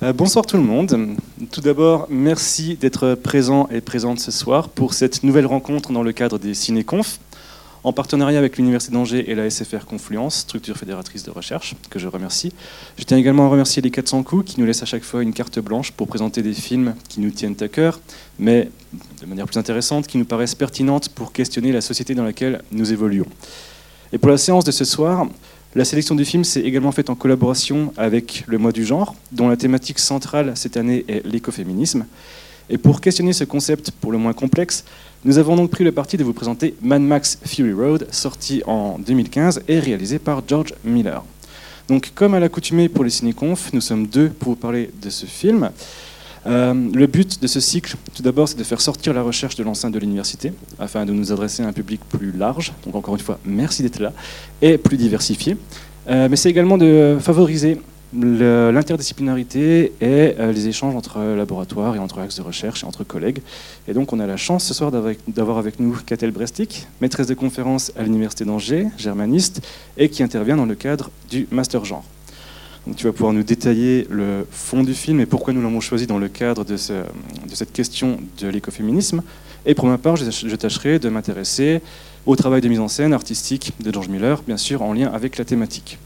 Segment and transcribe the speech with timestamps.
[0.00, 1.16] Euh, bonsoir tout le monde.
[1.50, 6.12] Tout d'abord, merci d'être présent et présente ce soir pour cette nouvelle rencontre dans le
[6.12, 7.18] cadre des Cinéconf,
[7.82, 12.06] en partenariat avec l'Université d'Angers et la SFR Confluence, structure fédératrice de recherche, que je
[12.06, 12.52] remercie.
[12.96, 15.32] Je tiens également à remercier les 400 coups qui nous laissent à chaque fois une
[15.32, 17.98] carte blanche pour présenter des films qui nous tiennent à cœur,
[18.38, 18.70] mais
[19.20, 22.92] de manière plus intéressante, qui nous paraissent pertinentes pour questionner la société dans laquelle nous
[22.92, 23.26] évoluons.
[24.12, 25.26] Et pour la séance de ce soir,
[25.74, 29.48] la sélection du film s'est également faite en collaboration avec le Mois du genre, dont
[29.48, 32.06] la thématique centrale cette année est l'écoféminisme.
[32.70, 34.84] Et pour questionner ce concept pour le moins complexe,
[35.24, 38.98] nous avons donc pris le parti de vous présenter Mad Max Fury Road, sorti en
[38.98, 41.22] 2015 et réalisé par George Miller.
[41.88, 45.26] Donc, comme à l'accoutumée pour les cinéconf, nous sommes deux pour vous parler de ce
[45.26, 45.70] film.
[46.48, 49.62] Euh, le but de ce cycle, tout d'abord, c'est de faire sortir la recherche de
[49.62, 52.72] l'enceinte de l'université, afin de nous adresser à un public plus large.
[52.86, 54.12] Donc encore une fois, merci d'être là,
[54.62, 55.56] et plus diversifié.
[56.08, 57.78] Euh, mais c'est également de favoriser
[58.14, 63.42] l'interdisciplinarité et euh, les échanges entre laboratoires et entre axes de recherche et entre collègues.
[63.86, 67.34] Et donc on a la chance ce soir d'avoir avec nous Catel Brestik, maîtresse de
[67.34, 69.60] conférence à l'Université d'Angers, germaniste,
[69.98, 72.04] et qui intervient dans le cadre du Master Genre
[72.96, 76.18] tu vas pouvoir nous détailler le fond du film et pourquoi nous l'avons choisi dans
[76.18, 79.22] le cadre de, cette question de l'écoféminisme.
[79.66, 81.80] Et pour ma part, je, tâcherai de m'intéresser
[82.26, 85.38] au travail de mise en scène artistique de George Miller, bien sûr en lien avec
[85.38, 85.98] la thématique.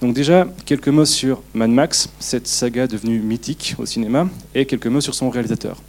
[0.00, 4.86] Donc déjà, quelques mots sur Mad Max, cette saga devenue mythique au cinéma, et quelques
[4.86, 5.80] mots sur son réalisateur.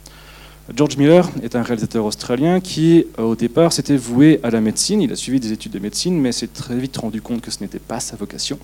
[0.74, 5.00] George Miller est un réalisateur australien qui, au départ, s'était voué à la médecine.
[5.00, 7.62] Il a suivi des études de médecine, mais s'est très vite rendu compte que ce
[7.62, 8.58] n'était pas sa vocation.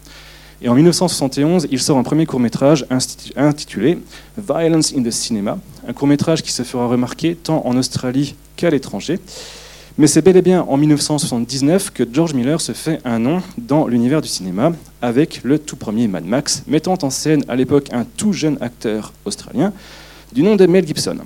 [0.64, 2.86] Et en 1971, il sort un premier court-métrage
[3.36, 3.98] intitulé
[4.38, 9.20] Violence in the Cinema, un court-métrage qui se fera remarquer tant en Australie qu'à l'étranger.
[9.98, 13.86] Mais c'est bel et bien en 1979 que George Miller se fait un nom dans
[13.86, 18.06] l'univers du cinéma avec le tout premier Mad Max, mettant en scène à l'époque un
[18.16, 19.70] tout jeune acteur australien
[20.32, 21.18] du nom de Mel Gibson.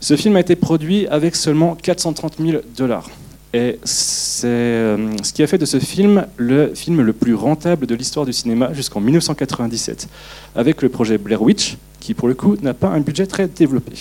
[0.00, 3.08] Ce film a été produit avec seulement 430 000 dollars.
[3.56, 7.86] Et c'est euh, ce qui a fait de ce film le film le plus rentable
[7.86, 10.08] de l'histoire du cinéma jusqu'en 1997,
[10.54, 13.92] avec le projet Blair Witch, qui pour le coup n'a pas un budget très développé.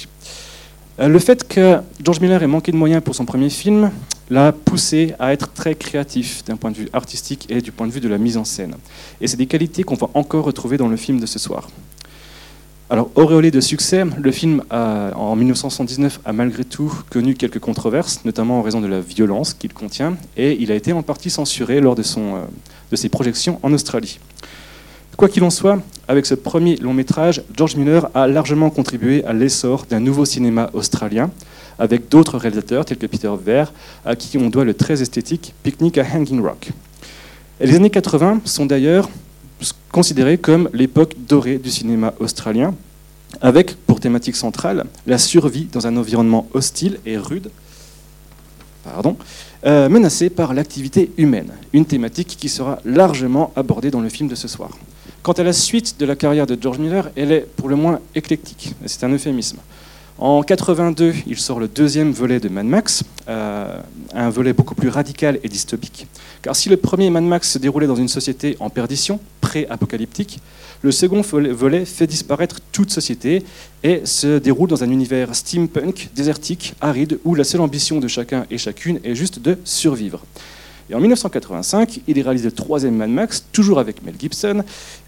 [0.99, 3.91] Euh, le fait que George Miller ait manqué de moyens pour son premier film
[4.29, 7.93] l'a poussé à être très créatif d'un point de vue artistique et du point de
[7.93, 8.75] vue de la mise en scène.
[9.21, 11.69] Et c'est des qualités qu'on va encore retrouver dans le film de ce soir.
[12.87, 18.59] Alors, auréolé de succès, le film en 1979 a malgré tout connu quelques controverses, notamment
[18.59, 21.95] en raison de la violence qu'il contient, et il a été en partie censuré lors
[21.95, 22.45] de, euh,
[22.93, 24.19] ses projections en Australie.
[25.17, 29.33] Quoi qu'il en soit, avec ce premier long métrage, George Miller a largement contribué à
[29.33, 31.31] l'essor d'un nouveau cinéma australien,
[31.79, 33.73] avec d'autres réalisateurs tels que Peter Weir,
[34.05, 36.69] à qui on doit le très esthétique Picnic à Hanging Rock.
[37.59, 39.09] Les années 80 sont d'ailleurs
[39.95, 42.75] considéré comme l'époque dorée du cinéma australien,
[43.39, 47.49] avec pour thématique centrale la survie dans un environnement hostile et rude,
[48.83, 49.15] pardon,
[49.65, 54.35] euh, menacé par l'activité humaine, une thématique qui sera largement abordée dans le film de
[54.35, 54.71] ce soir.
[55.23, 58.01] Quant à la suite de la carrière de George Miller, elle est pour le moins
[58.15, 59.59] éclectique, c'est un euphémisme.
[60.17, 63.79] En 82, il sort le deuxième volet de Mad Max, euh,
[64.13, 66.07] un volet beaucoup plus radical et dystopique.
[66.41, 69.19] Car si le premier Mad Max se déroulait dans une société en perdition,
[69.55, 70.39] pré-apocalyptique,
[70.81, 73.43] le second volet fait disparaître toute société
[73.83, 78.45] et se déroule dans un univers steampunk, désertique, aride, où la seule ambition de chacun
[78.51, 80.25] et chacune est juste de survivre.
[80.89, 84.61] Et en 1985, il réalise le troisième Mad Max, toujours avec Mel Gibson,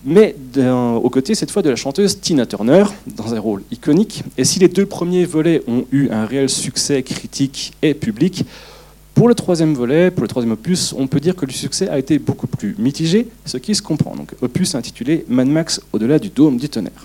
[0.05, 4.23] mais aux côtés cette fois de la chanteuse Tina Turner, dans un rôle iconique.
[4.37, 8.45] Et si les deux premiers volets ont eu un réel succès critique et public,
[9.17, 11.97] pour le troisième volet, pour le troisième opus, on peut dire que le succès a
[11.97, 14.15] été beaucoup plus mitigé, ce qui se comprend.
[14.15, 17.03] Donc, opus intitulé Mad Max au-delà du dôme du tonnerre.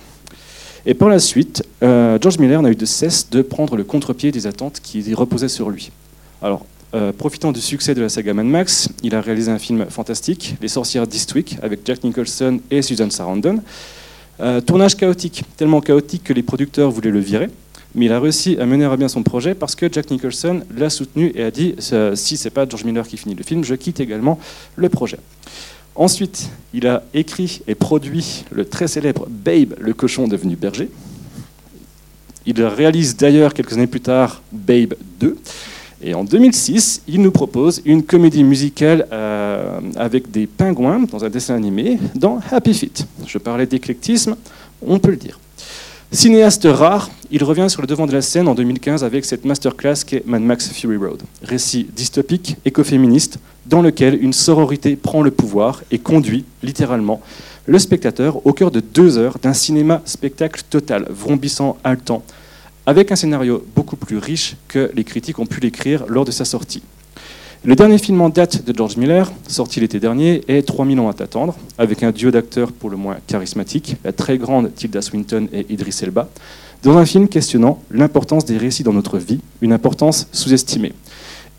[0.85, 4.31] Et par la suite, euh, George Miller n'a eu de cesse de prendre le contre-pied
[4.31, 5.91] des attentes qui reposaient sur lui.
[6.43, 9.87] Alors, euh, profitant du succès de la saga Mad Max, il a réalisé un film
[9.89, 13.63] fantastique, Les sorcières d'Eastwick, avec Jack Nicholson et Susan Sarandon.
[14.41, 17.49] Euh, tournage chaotique, tellement chaotique que les producteurs voulaient le virer,
[17.95, 20.91] mais il a réussi à mener à bien son projet parce que Jack Nicholson l'a
[20.91, 21.75] soutenu et a dit
[22.15, 24.39] si c'est pas George Miller qui finit le film, je quitte également
[24.77, 25.19] le projet.
[25.95, 30.89] Ensuite, il a écrit et produit le très célèbre Babe, le cochon devenu berger.
[32.47, 35.37] Il réalise d'ailleurs quelques années plus tard Babe 2.
[36.05, 41.31] Et en 2006, il nous propose une comédie musicale euh, avec des pingouins dans un
[41.31, 43.07] dessin animé dans Happy Feet.
[43.27, 44.37] Je parlais d'éclectisme,
[44.85, 45.39] on peut le dire.
[46.15, 50.05] Cinéaste rare, il revient sur le devant de la scène en 2015 avec cette masterclass
[50.07, 51.23] qu'est Mad Max Fury Road.
[51.43, 57.23] Récit dystopique, écoféministe, dans lequel une sororité prend le pouvoir et conduit, littéralement,
[57.65, 62.23] le spectateur au cœur de deux heures d'un cinéma-spectacle total, vrombissant, haletant,
[62.85, 66.45] avec un scénario beaucoup plus riche que les critiques ont pu l'écrire lors de sa
[66.45, 66.83] sortie.
[67.65, 71.15] Le dernier film en date de George Miller, sorti l'été dernier, est 3000 ans à
[71.15, 75.65] t'attendre, avec un duo d'acteurs pour le moins charismatique, la très grande Tilda Swinton et
[75.73, 76.29] Idris Elba,
[76.83, 80.93] dans un film questionnant l'importance des récits dans notre vie, une importance sous-estimée.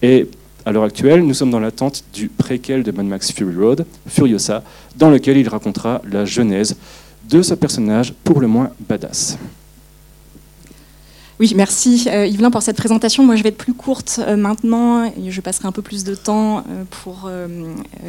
[0.01, 0.27] Et
[0.65, 4.61] à l'heure actuelle, nous sommes dans l'attente du préquel de Mad Max Fury Road, Furiosa,
[4.97, 6.75] dans lequel il racontera la genèse
[7.29, 9.37] de ce personnage pour le moins badass.
[11.43, 13.25] Oui, merci euh, Yvelin pour cette présentation.
[13.25, 16.15] Moi, je vais être plus courte euh, maintenant et je passerai un peu plus de
[16.15, 17.29] temps euh, pour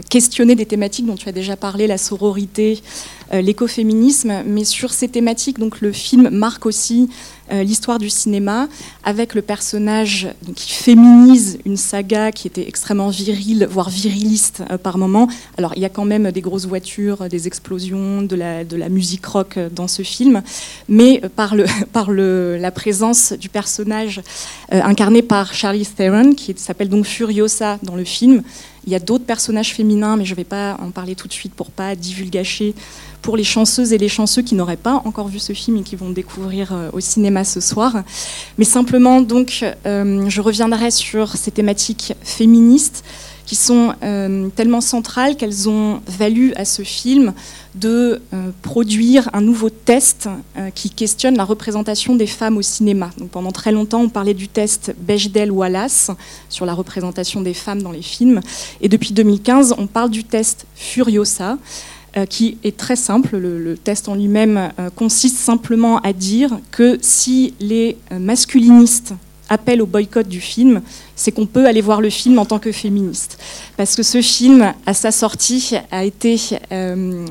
[0.09, 2.81] questionner des thématiques dont tu as déjà parlé, la sororité,
[3.33, 4.43] l'écoféminisme.
[4.47, 7.09] Mais sur ces thématiques, donc le film marque aussi
[7.53, 8.69] euh, l'histoire du cinéma
[9.03, 14.97] avec le personnage qui féminise une saga qui était extrêmement virile, voire viriliste euh, par
[14.97, 15.29] moment.
[15.59, 18.89] Alors il y a quand même des grosses voitures, des explosions, de la, de la
[18.89, 20.43] musique rock euh, dans ce film,
[20.89, 24.23] mais par, le, par le, la présence du personnage
[24.71, 28.43] incarné par Charlie Theron, qui s'appelle donc Furiosa dans le film,
[28.87, 31.33] il y a d'autres personnages féminins, mais je ne vais pas en parler tout de
[31.33, 32.75] suite pour pas divulgacher
[33.23, 35.97] pour les chanceuses et les chanceux qui n'auraient pas encore vu ce film et qui
[35.97, 38.03] vont le découvrir euh, au cinéma ce soir.
[38.59, 43.03] Mais simplement, donc, euh, je reviendrai sur ces thématiques féministes
[43.47, 47.33] qui sont euh, tellement centrales qu'elles ont valu à ce film
[47.75, 48.23] de
[48.63, 50.29] produire un nouveau test
[50.77, 53.11] qui questionne la représentation des femmes au cinéma.
[53.19, 56.13] Donc pendant très longtemps, on parlait du test Bechdel-Wallace
[56.49, 58.41] sur la représentation des femmes dans les films.
[58.81, 61.59] Et depuis 2015, on parle du test Furiosa.
[62.17, 63.37] Euh, qui est très simple.
[63.37, 69.15] Le, test en lui-même euh, consiste simplement à dire que si les euh, masculinistes
[69.49, 70.81] appellent au boycott du film,
[71.17, 73.39] c'est qu'on peut aller voir le film en tant que féministe.
[73.77, 76.41] Parce que ce film, à sa sortie, a, été,
[76.73, 77.25] euh,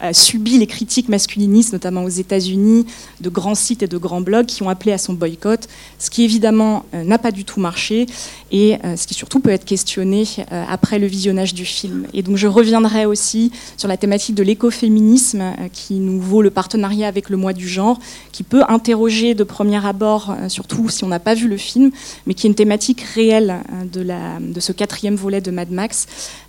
[0.00, 2.86] a, subi les critiques masculinistes, notamment aux États-Unis,
[3.20, 6.24] de grands sites et de grands blogs qui ont appelé à son boycott, ce qui
[6.24, 8.06] évidemment euh, n'a pas du tout marché
[8.52, 10.24] et euh, ce qui surtout peut être questionné
[10.68, 12.06] après le visionnage du film.
[12.12, 15.42] Et donc je reviendrai aussi sur la thématique de l'écoféminisme
[15.72, 17.98] qui nous vaut le partenariat avec le mois du genre,
[18.32, 21.90] qui peut interroger de premier abord, surtout si on n'a pas vu le film,
[22.26, 26.06] mais qui est une thématique réelle euh, de, ce quatrième volet de Mad Max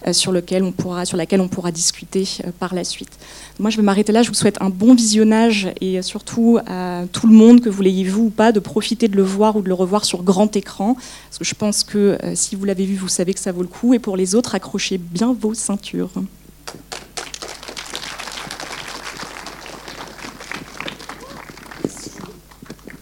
[0.07, 3.11] euh, sur, lequel on pourra, sur laquelle on pourra discuter euh, par la suite.
[3.59, 4.23] Moi, je vais m'arrêter là.
[4.23, 8.03] Je vous souhaite un bon visionnage et surtout à tout le monde, que vous l'ayez
[8.03, 10.95] vu ou pas, de profiter de le voir ou de le revoir sur grand écran.
[10.95, 13.67] Parce que je pense que si vous l'avez vu, vous savez que ça vaut le
[13.67, 13.93] coup.
[13.93, 16.11] Et pour les autres, accrochez bien vos ceintures.